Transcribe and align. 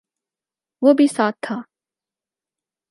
وہ 0.81 0.93
بھی 0.93 1.07
ساتھ 1.07 1.37
تھا 1.41 1.61